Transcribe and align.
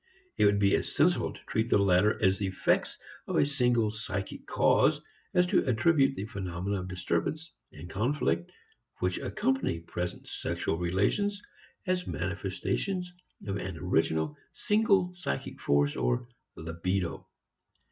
It 0.35 0.45
would 0.45 0.57
be 0.57 0.75
as 0.77 0.91
sensible 0.95 1.31
to 1.31 1.39
treat 1.45 1.69
the 1.69 1.77
latter 1.77 2.17
as 2.25 2.41
effects 2.41 2.97
of 3.27 3.35
a 3.35 3.45
single 3.45 3.91
psychic 3.91 4.47
cause 4.47 4.99
as 5.35 5.45
to 5.45 5.63
attribute 5.69 6.15
the 6.15 6.25
phenomena 6.25 6.79
of 6.79 6.87
disturbance 6.87 7.53
and 7.71 7.87
conflict 7.87 8.51
which 8.97 9.19
accompany 9.19 9.79
present 9.79 10.27
sexual 10.27 10.79
relations 10.79 11.39
as 11.85 12.07
manifestations 12.07 13.13
of 13.45 13.57
an 13.57 13.77
original 13.77 14.35
single 14.53 15.13
psychic 15.13 15.59
force 15.61 15.95
or 15.95 16.27
Libido. 16.55 17.27